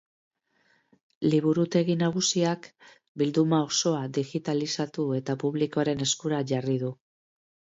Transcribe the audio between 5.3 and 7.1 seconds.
publikoaren eskura jarri du.